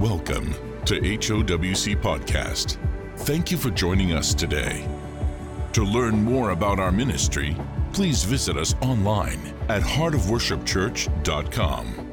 [0.00, 0.54] Welcome
[0.86, 2.78] to HOWC Podcast.
[3.18, 4.88] Thank you for joining us today.
[5.74, 7.54] To learn more about our ministry,
[7.92, 12.12] please visit us online at heartofworshipchurch.com.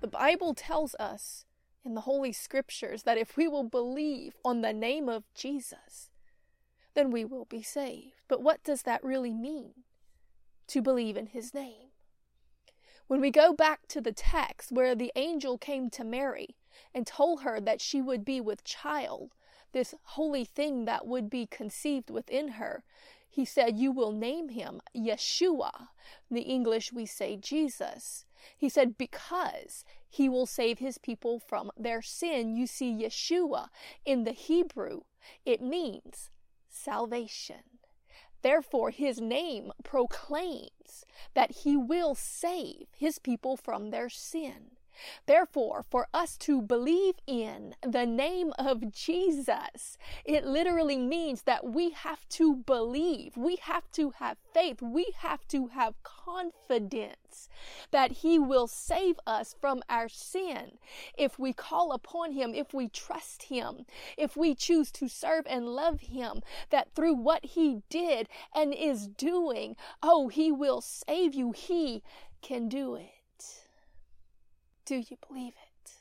[0.00, 1.44] The Bible tells us
[1.84, 6.08] in the Holy Scriptures that if we will believe on the name of Jesus,
[6.94, 8.22] then we will be saved.
[8.26, 9.74] But what does that really mean?
[10.68, 11.85] To believe in his name.
[13.08, 16.56] When we go back to the text where the angel came to Mary
[16.92, 19.32] and told her that she would be with child,
[19.72, 22.82] this holy thing that would be conceived within her,
[23.28, 25.88] he said, You will name him Yeshua.
[26.30, 28.24] In the English, we say Jesus.
[28.56, 32.56] He said, Because he will save his people from their sin.
[32.56, 33.68] You see, Yeshua
[34.04, 35.02] in the Hebrew,
[35.44, 36.30] it means
[36.68, 37.78] salvation.
[38.46, 41.04] Therefore, his name proclaims
[41.34, 44.76] that he will save his people from their sin.
[45.26, 51.90] Therefore, for us to believe in the name of Jesus, it literally means that we
[51.90, 57.48] have to believe, we have to have faith, we have to have confidence
[57.90, 60.78] that He will save us from our sin
[61.16, 65.66] if we call upon Him, if we trust Him, if we choose to serve and
[65.66, 71.52] love Him, that through what He did and is doing, oh, He will save you.
[71.52, 72.02] He
[72.42, 73.15] can do it.
[74.86, 75.92] Do you believe it?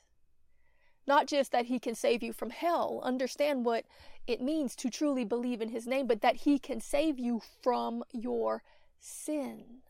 [1.07, 3.85] Not just that He can save you from hell, understand what
[4.27, 8.03] it means to truly believe in His name, but that He can save you from
[8.13, 8.63] your
[8.99, 9.81] sin.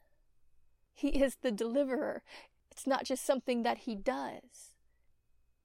[0.93, 2.23] He is the deliverer.
[2.71, 4.73] It's not just something that He does,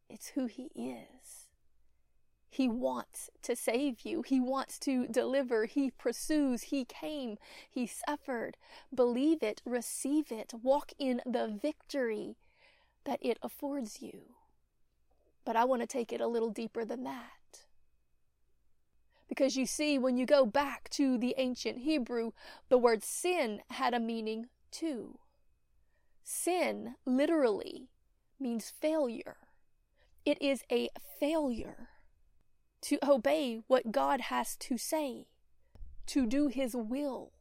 [0.08, 1.46] it's who He is.
[2.52, 4.22] He wants to save you.
[4.22, 5.66] He wants to deliver.
[5.66, 6.64] He pursues.
[6.64, 7.38] He came.
[7.70, 8.56] He suffered.
[8.92, 9.62] Believe it.
[9.64, 10.52] Receive it.
[10.60, 12.34] Walk in the victory
[13.04, 14.34] that it affords you.
[15.44, 17.64] But I want to take it a little deeper than that.
[19.28, 22.32] Because you see, when you go back to the ancient Hebrew,
[22.68, 25.18] the word sin had a meaning too.
[26.24, 27.88] Sin literally
[28.38, 29.36] means failure.
[30.24, 30.88] It is a
[31.18, 31.88] failure
[32.82, 35.26] to obey what God has to say,
[36.06, 37.32] to do His will.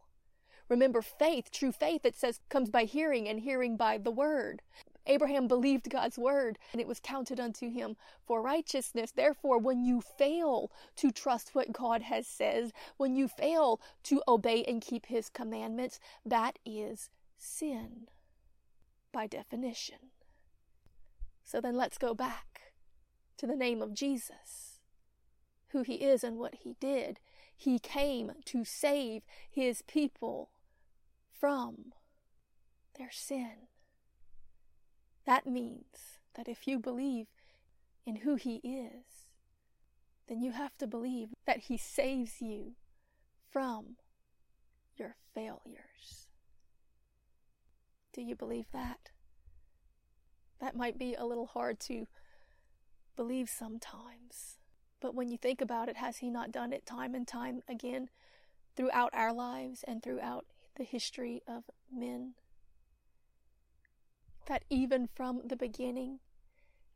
[0.67, 4.61] Remember, faith, true faith, it says, comes by hearing, and hearing by the word.
[5.07, 7.95] Abraham believed God's word, and it was counted unto him
[8.25, 9.11] for righteousness.
[9.11, 14.63] Therefore, when you fail to trust what God has said, when you fail to obey
[14.63, 18.07] and keep his commandments, that is sin
[19.11, 20.11] by definition.
[21.43, 22.73] So then let's go back
[23.37, 24.79] to the name of Jesus,
[25.69, 27.19] who he is and what he did.
[27.55, 30.51] He came to save his people
[31.31, 31.93] from
[32.97, 33.68] their sin.
[35.29, 37.27] That means that if you believe
[38.03, 39.27] in who He is,
[40.27, 42.71] then you have to believe that He saves you
[43.47, 43.97] from
[44.97, 46.29] your failures.
[48.11, 49.11] Do you believe that?
[50.59, 52.07] That might be a little hard to
[53.15, 54.57] believe sometimes.
[54.99, 58.09] But when you think about it, has He not done it time and time again
[58.75, 62.33] throughout our lives and throughout the history of men?
[64.49, 66.19] That even from the beginning,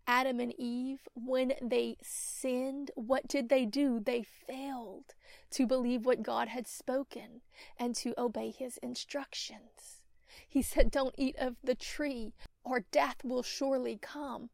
[0.06, 4.02] Adam and Eve, when they sinned, what did they do?
[4.02, 5.14] They failed
[5.52, 7.42] to believe what God had spoken
[7.80, 10.02] and to obey his instructions.
[10.50, 12.34] He said, Don't eat of the tree,
[12.66, 14.50] or death will surely come.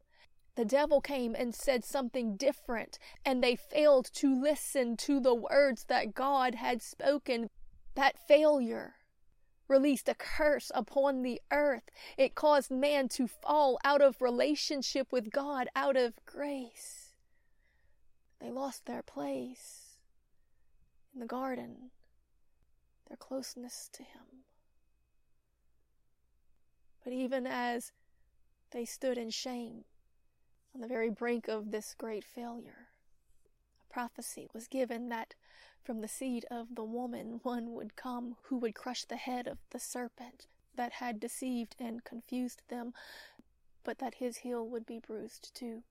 [0.54, 5.84] The devil came and said something different, and they failed to listen to the words
[5.84, 7.48] that God had spoken.
[7.94, 8.96] That failure
[9.70, 11.88] released a curse upon the earth.
[12.18, 17.10] It caused man to fall out of relationship with God, out of grace.
[18.40, 19.96] They lost their place
[21.14, 21.90] in the garden,
[23.08, 24.44] their closeness to Him.
[27.04, 27.92] But even as
[28.72, 29.84] they stood in shame
[30.74, 32.88] on the very brink of this great failure,
[33.88, 35.34] a prophecy was given that
[35.84, 39.58] from the seed of the woman one would come who would crush the head of
[39.70, 40.46] the serpent
[40.76, 42.92] that had deceived and confused them,
[43.84, 45.82] but that his heel would be bruised too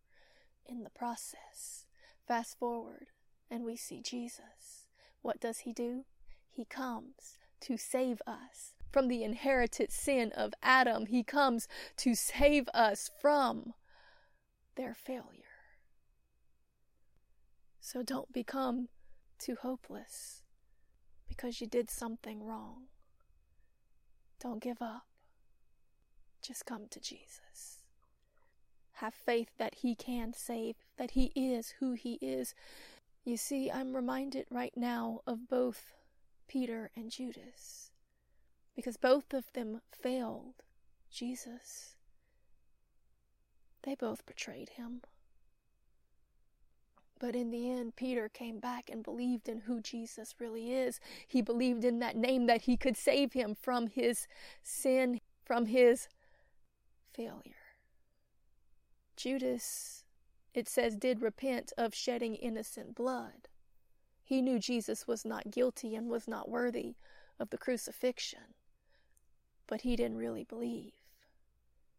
[0.65, 1.85] in the process.
[2.27, 3.07] Fast forward,
[3.49, 4.85] and we see Jesus.
[5.21, 6.05] What does he do?
[6.49, 11.07] He comes to save us from the inherited sin of Adam.
[11.07, 13.73] He comes to save us from
[14.75, 15.43] their failure.
[17.81, 18.89] So don't become
[19.39, 20.43] too hopeless
[21.27, 22.87] because you did something wrong.
[24.39, 25.05] Don't give up.
[26.41, 27.79] Just come to Jesus.
[28.93, 32.53] have faith that He can save, that He is who He is.
[33.23, 35.93] You see, I'm reminded right now of both
[36.47, 37.91] Peter and Judas,
[38.75, 40.55] because both of them failed
[41.11, 41.95] Jesus.
[43.83, 45.01] They both betrayed him.
[47.19, 51.01] But in the end, Peter came back and believed in who Jesus really is.
[51.27, 54.25] He believed in that name that he could save him from his
[54.63, 56.07] sin, from his
[57.13, 57.75] failure.
[59.17, 60.05] Judas,
[60.53, 63.49] it says, did repent of shedding innocent blood.
[64.23, 66.95] He knew Jesus was not guilty and was not worthy
[67.37, 68.53] of the crucifixion,
[69.67, 70.93] but he didn't really believe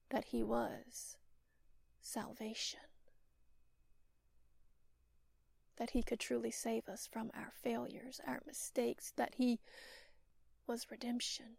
[0.08, 1.18] that he was
[2.00, 2.80] salvation
[5.80, 9.58] that He could truly save us from our failures, our mistakes, that He
[10.66, 11.56] was redemption.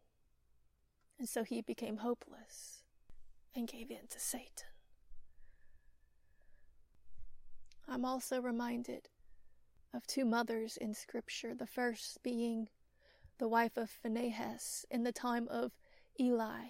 [1.19, 2.83] And so he became hopeless
[3.55, 4.67] and gave in to Satan.
[7.87, 9.09] I'm also reminded
[9.93, 12.69] of two mothers in Scripture, the first being
[13.39, 15.73] the wife of Phinehas in the time of
[16.19, 16.69] Eli,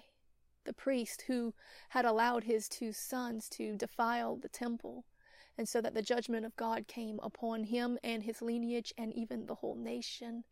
[0.64, 1.54] the priest who
[1.90, 5.04] had allowed his two sons to defile the temple
[5.58, 9.46] and so that the judgment of God came upon him and his lineage and even
[9.46, 10.44] the whole nation.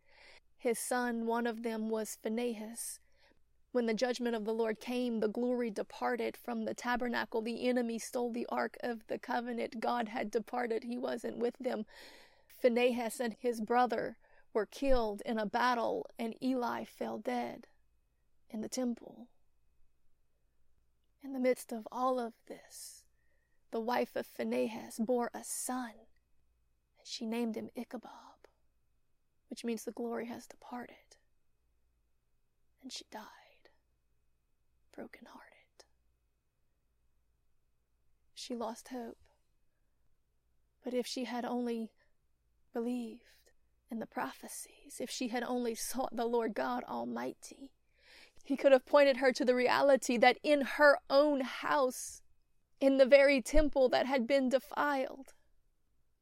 [0.58, 3.00] His son, one of them, was Phinehas.
[3.72, 7.40] When the judgment of the Lord came, the glory departed from the tabernacle.
[7.40, 9.80] The enemy stole the ark of the covenant.
[9.80, 11.86] God had departed, he wasn't with them.
[12.60, 14.18] Phinehas and his brother
[14.52, 17.68] were killed in a battle, and Eli fell dead
[18.50, 19.28] in the temple.
[21.22, 22.99] In the midst of all of this,
[23.70, 25.92] the wife of Phinehas, bore a son,
[26.98, 28.48] and she named him Ichabod,
[29.48, 31.16] which means the glory has departed.
[32.82, 33.70] And she died,
[34.94, 35.50] broken-hearted.
[38.34, 39.18] She lost hope.
[40.82, 41.90] But if she had only
[42.72, 43.20] believed
[43.90, 47.70] in the prophecies, if she had only sought the Lord God Almighty,
[48.42, 52.22] he could have pointed her to the reality that in her own house
[52.80, 55.34] in the very temple that had been defiled.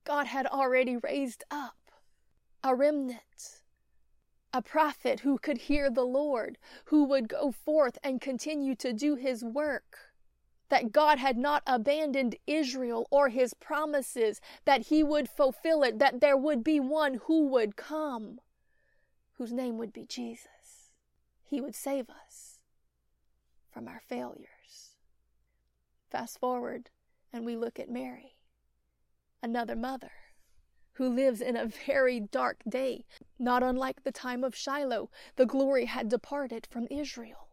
[0.05, 1.75] God had already raised up
[2.64, 3.62] a remnant,
[4.52, 9.14] a prophet who could hear the Lord, who would go forth and continue to do
[9.14, 9.99] his work.
[10.70, 16.20] That God had not abandoned Israel or his promises, that he would fulfill it, that
[16.20, 18.40] there would be one who would come,
[19.34, 20.93] whose name would be Jesus.
[21.44, 22.58] He would save us
[23.70, 24.88] from our failures.
[26.10, 26.88] Fast forward,
[27.32, 28.37] and we look at Mary,
[29.43, 30.12] another mother,
[30.94, 33.05] who lives in a very dark day.
[33.38, 37.49] Not unlike the time of Shiloh, the glory had departed from Israel.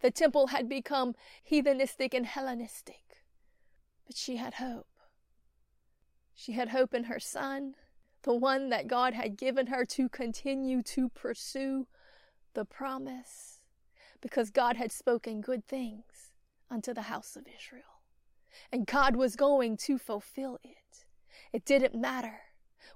[0.00, 3.24] The temple had become heathenistic and Hellenistic.
[4.06, 4.88] But she had hope.
[6.34, 7.74] She had hope in her son,
[8.22, 11.86] the one that God had given her to continue to pursue
[12.54, 13.60] the promise,
[14.20, 16.32] because God had spoken good things
[16.70, 18.00] unto the house of Israel.
[18.72, 21.04] And God was going to fulfill it.
[21.52, 22.40] It didn't matter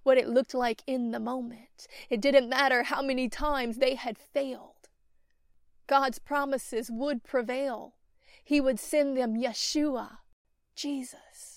[0.02, 4.16] what it looked like in the moment, it didn't matter how many times they had
[4.16, 4.88] failed.
[5.86, 7.94] God's promises would prevail.
[8.44, 10.18] He would send them Yeshua,
[10.74, 11.49] Jesus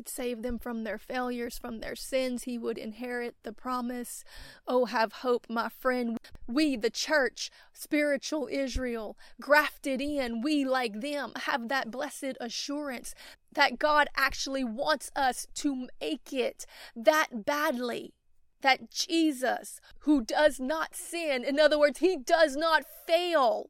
[0.00, 2.44] would save them from their failures, from their sins.
[2.44, 4.24] He would inherit the promise.
[4.66, 6.16] Oh, have hope, my friend.
[6.48, 13.14] We, the church, spiritual Israel, grafted in, we, like them, have that blessed assurance
[13.52, 16.64] that God actually wants us to make it
[16.96, 18.14] that badly
[18.62, 23.68] that Jesus, who does not sin, in other words, he does not fail,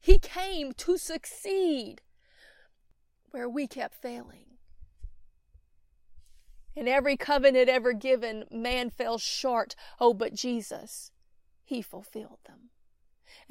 [0.00, 2.02] he came to succeed
[3.32, 4.51] where we kept failing.
[6.74, 9.74] In every covenant ever given, man fell short.
[10.00, 11.10] Oh, but Jesus,
[11.64, 12.70] He fulfilled them.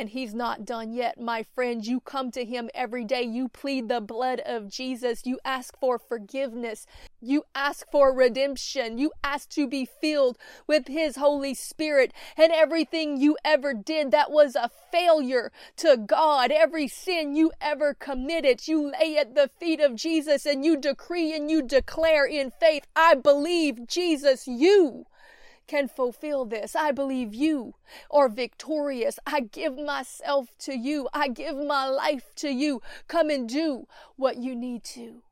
[0.01, 1.85] And He's not done yet, my friend.
[1.85, 3.21] You come to Him every day.
[3.21, 5.27] You plead the blood of Jesus.
[5.27, 6.87] You ask for forgiveness.
[7.21, 8.97] You ask for redemption.
[8.97, 12.15] You ask to be filled with His Holy Spirit.
[12.35, 17.93] And everything you ever did that was a failure to God, every sin you ever
[17.93, 22.49] committed, you lay at the feet of Jesus and you decree and you declare in
[22.49, 25.05] faith, I believe Jesus, you
[25.71, 26.75] can fulfill this.
[26.75, 27.75] I believe you
[28.09, 29.17] are victorious.
[29.25, 31.07] I give myself to you.
[31.13, 32.81] I give my life to you.
[33.07, 35.23] Come and do what you need to.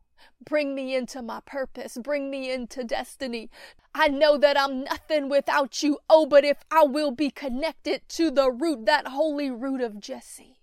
[0.43, 1.97] Bring me into my purpose.
[2.01, 3.49] Bring me into destiny.
[3.93, 5.99] I know that I'm nothing without you.
[6.09, 10.59] Oh, but if I will be connected to the root, that holy root of Jesse,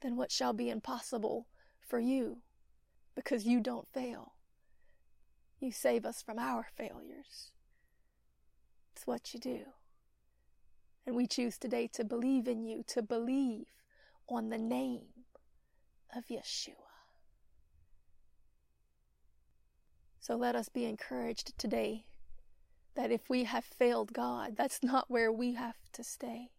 [0.00, 1.48] then what shall be impossible
[1.80, 2.38] for you?
[3.14, 4.34] because you don't fail.
[5.60, 7.52] You save us from our failures.
[9.04, 9.60] What you do.
[11.06, 13.66] And we choose today to believe in you, to believe
[14.28, 15.26] on the name
[16.16, 16.72] of Yeshua.
[20.20, 22.06] So let us be encouraged today
[22.94, 26.52] that if we have failed God, that's not where we have to stay.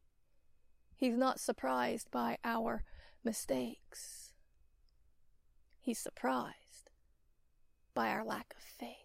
[0.96, 2.84] He's not surprised by our
[3.24, 4.34] mistakes.
[5.82, 6.92] He's surprised
[7.96, 9.04] by our lack of faith.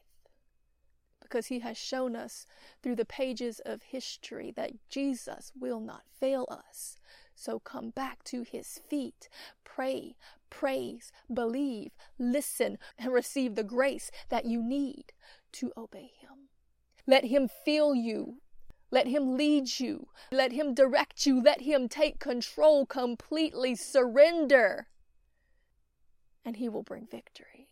[1.30, 2.44] Because he has shown us
[2.82, 6.98] through the pages of history that Jesus will not fail us.
[7.34, 9.28] So come back to his feet,
[9.64, 10.16] pray,
[10.50, 15.12] praise, believe, listen, and receive the grace that you need
[15.52, 16.50] to obey him.
[17.06, 18.40] Let him fill you
[18.90, 20.08] let him lead you.
[20.32, 21.40] Let him direct you.
[21.40, 23.76] Let him take control completely.
[23.76, 24.88] Surrender.
[26.44, 27.68] And he will bring victory.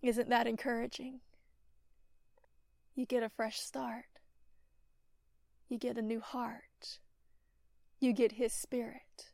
[0.00, 1.20] Isn't that encouraging?
[2.94, 4.04] You get a fresh start.
[5.68, 6.98] You get a new heart.
[8.00, 9.30] You get his spirit.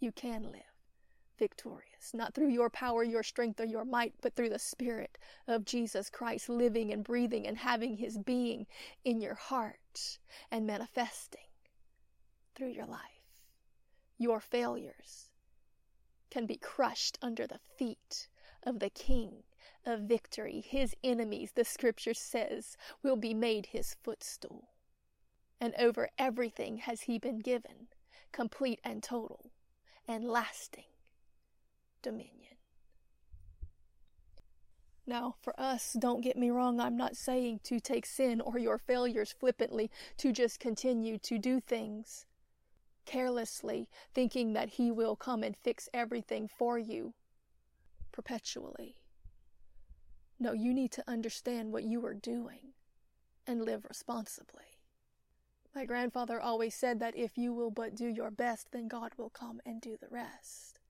[0.00, 0.74] You can live
[1.38, 5.64] victorious, not through your power, your strength, or your might, but through the Spirit of
[5.64, 8.66] Jesus Christ living and breathing and having His being
[9.04, 10.18] in your heart
[10.50, 11.40] and manifesting
[12.54, 13.00] through your life.
[14.18, 15.30] Your failures
[16.30, 18.28] can be crushed under the feet
[18.62, 19.42] of the King
[19.86, 20.60] of victory.
[20.66, 24.70] His enemies, the scripture says, will be made his footstool.
[25.60, 27.88] And over everything has he been given,
[28.32, 29.50] complete and total
[30.06, 30.84] and lasting
[32.02, 32.56] dominion.
[35.06, 38.78] Now, for us, don't get me wrong, I'm not saying to take sin or your
[38.78, 42.24] failures flippantly, to just continue to do things
[43.04, 47.12] carelessly, thinking that He will come and fix everything for you
[48.12, 48.96] perpetually.
[50.44, 52.74] No, you need to understand what you are doing
[53.46, 54.76] and live responsibly.
[55.74, 59.30] My grandfather always said that if you will but do your best, then God will
[59.30, 60.80] come and do the rest.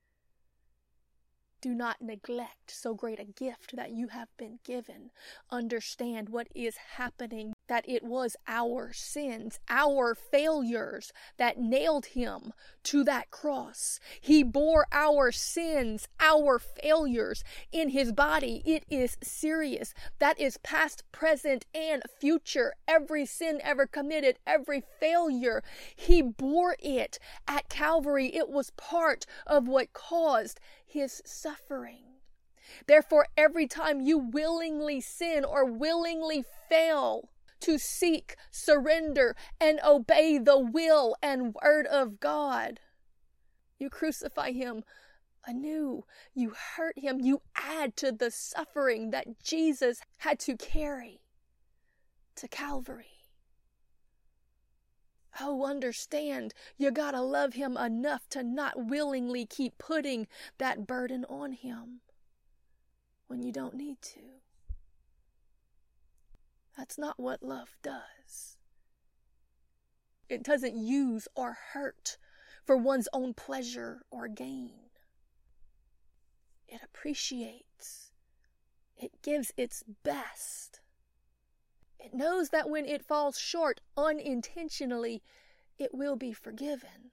[1.61, 5.13] Do not neglect so great a gift that you have been given.
[5.53, 12.53] Understand what is happening, that it was our sins, our failures that nailed him
[12.83, 13.99] to that cross.
[14.21, 17.43] He bore our sins, our failures
[17.73, 18.63] in his body.
[18.65, 19.95] It is serious.
[20.19, 22.75] That is past, present, and future.
[22.87, 25.63] Every sin ever committed, every failure,
[25.97, 27.19] he bore it
[27.49, 28.35] at Calvary.
[28.35, 32.03] It was part of what caused his suffering.
[32.87, 37.29] Therefore, every time you willingly sin or willingly fail
[37.61, 42.81] to seek, surrender, and obey the will and word of God,
[43.79, 44.85] you crucify him
[45.47, 46.05] anew.
[46.35, 47.21] You hurt him.
[47.21, 51.21] You add to the suffering that Jesus had to carry
[52.37, 53.07] to Calvary.
[55.41, 61.53] Oh, understand, you gotta love him enough to not willingly keep putting that burden on
[61.53, 62.01] him
[63.27, 64.21] when you don't need to.
[66.77, 68.57] That's not what love does.
[70.29, 72.17] It doesn't use or hurt
[72.65, 74.91] for one's own pleasure or gain.
[76.67, 78.11] It appreciates,
[78.97, 80.81] it gives its best
[82.05, 85.23] it knows that when it falls short unintentionally,
[85.79, 87.13] it will be forgiven.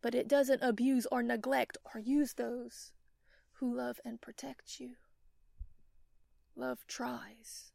[0.00, 2.92] But it doesn't abuse or neglect or use those
[3.58, 4.96] who love and protect you.
[6.56, 7.73] Love tries.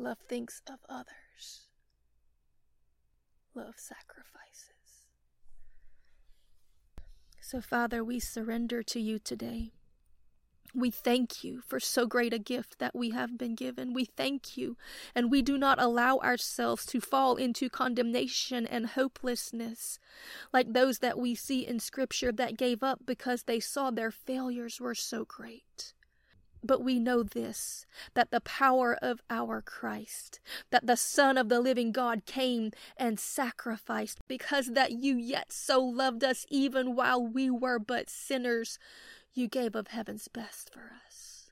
[0.00, 1.66] Love thinks of others.
[3.54, 5.04] Love sacrifices.
[7.42, 9.72] So, Father, we surrender to you today.
[10.74, 13.92] We thank you for so great a gift that we have been given.
[13.92, 14.78] We thank you,
[15.14, 19.98] and we do not allow ourselves to fall into condemnation and hopelessness
[20.50, 24.80] like those that we see in Scripture that gave up because they saw their failures
[24.80, 25.92] were so great.
[26.62, 30.40] But we know this that the power of our Christ,
[30.70, 35.80] that the Son of the living God came and sacrificed because that you yet so
[35.80, 38.78] loved us even while we were but sinners
[39.32, 41.50] you gave of heaven's best for us.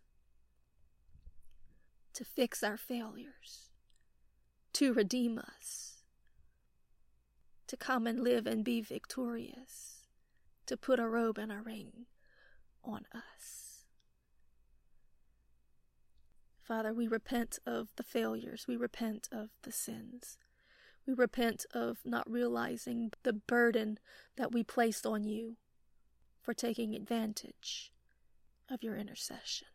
[2.15, 3.71] To fix our failures,
[4.75, 6.03] to redeem us,
[7.69, 10.03] to come and live and be victorious,
[10.67, 12.07] to put a robe and a ring
[12.83, 13.68] on us.
[16.69, 20.37] Father, we repent of the failures, we repent of the sins.
[21.07, 23.99] We repent of not realizing the burden
[24.37, 25.57] that we placed on you
[26.43, 27.91] for taking advantage
[28.71, 29.69] of your intercession.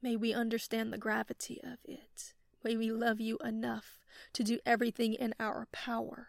[0.00, 2.34] May we understand the gravity of it.
[2.62, 3.98] May we love you enough
[4.34, 6.28] to do everything in our power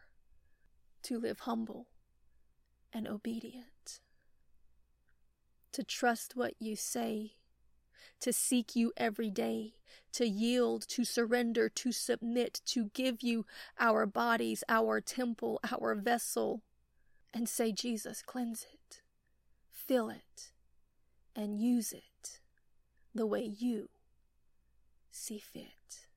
[1.04, 1.90] to live humble
[2.92, 4.00] and obedient,
[5.72, 7.34] to trust what you say,
[8.22, 9.74] to seek you every day,
[10.14, 13.46] to yield, to surrender, to submit, to give you
[13.80, 16.62] our bodies, our temple, our vessel,
[17.34, 19.02] and say, Jesus, cleanse it,
[19.72, 20.52] fill it,
[21.36, 22.40] and use it
[23.14, 23.90] the way you
[25.12, 26.08] see fit.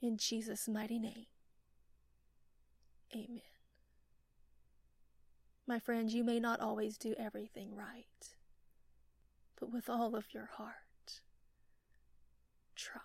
[0.00, 1.26] In Jesus' mighty name,
[3.14, 3.40] amen.
[5.66, 8.34] My friends, you may not always do everything right,
[9.62, 10.72] but with all of your heart,
[12.74, 13.00] try.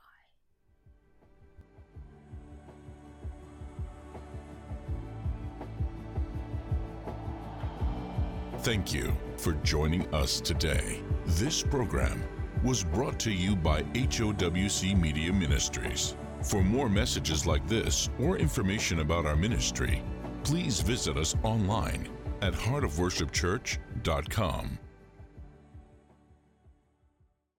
[8.62, 11.04] Thank you for joining us today.
[11.28, 12.24] This program
[12.64, 16.16] was brought to you by HOWC Media Ministries.
[16.42, 20.02] For more messages like this or information about our ministry,
[20.44, 22.10] please visit us online
[22.42, 24.80] at heartofworshipchurch.com.